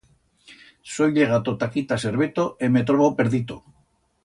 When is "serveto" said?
2.05-2.47